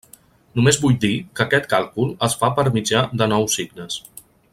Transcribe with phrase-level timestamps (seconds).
[0.59, 4.01] Només vull dir que aquest càlcul es fa per mitjà de nou signes.